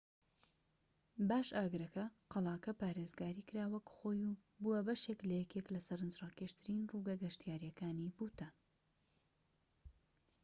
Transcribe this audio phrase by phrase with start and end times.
[1.29, 7.15] باش ئاگرەکە قەڵاکە پارێزگاری کرا وەکو خۆی و بووە بەشێك لە یەکێك لە سەرنجڕاکێشترین ڕووگە
[7.23, 8.55] گەشتیاریەکانی بوتان